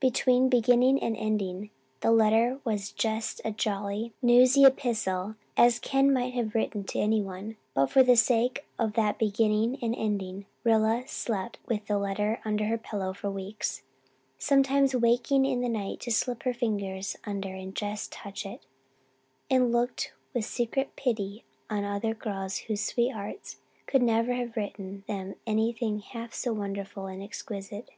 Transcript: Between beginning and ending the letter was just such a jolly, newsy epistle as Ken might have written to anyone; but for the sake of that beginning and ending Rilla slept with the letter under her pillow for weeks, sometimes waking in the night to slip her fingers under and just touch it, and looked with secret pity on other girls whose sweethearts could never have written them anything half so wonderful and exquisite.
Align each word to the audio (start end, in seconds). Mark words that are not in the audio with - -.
Between 0.00 0.48
beginning 0.48 1.00
and 1.00 1.16
ending 1.16 1.70
the 2.00 2.10
letter 2.10 2.58
was 2.64 2.90
just 2.90 3.36
such 3.36 3.46
a 3.46 3.52
jolly, 3.52 4.12
newsy 4.20 4.64
epistle 4.64 5.36
as 5.56 5.78
Ken 5.78 6.12
might 6.12 6.34
have 6.34 6.56
written 6.56 6.82
to 6.82 6.98
anyone; 6.98 7.56
but 7.72 7.86
for 7.88 8.02
the 8.02 8.16
sake 8.16 8.64
of 8.80 8.94
that 8.94 9.16
beginning 9.16 9.78
and 9.80 9.94
ending 9.96 10.46
Rilla 10.64 11.04
slept 11.06 11.58
with 11.66 11.86
the 11.86 11.98
letter 12.00 12.40
under 12.44 12.64
her 12.66 12.78
pillow 12.78 13.12
for 13.12 13.30
weeks, 13.30 13.82
sometimes 14.38 14.96
waking 14.96 15.44
in 15.44 15.60
the 15.60 15.68
night 15.68 16.00
to 16.00 16.10
slip 16.10 16.42
her 16.42 16.52
fingers 16.52 17.16
under 17.24 17.54
and 17.54 17.72
just 17.76 18.10
touch 18.10 18.44
it, 18.44 18.62
and 19.48 19.70
looked 19.70 20.12
with 20.34 20.46
secret 20.46 20.96
pity 20.96 21.44
on 21.70 21.84
other 21.84 22.12
girls 22.12 22.56
whose 22.66 22.84
sweethearts 22.84 23.58
could 23.86 24.02
never 24.02 24.32
have 24.34 24.56
written 24.56 25.04
them 25.06 25.36
anything 25.46 26.00
half 26.00 26.34
so 26.34 26.52
wonderful 26.52 27.06
and 27.06 27.22
exquisite. 27.22 27.90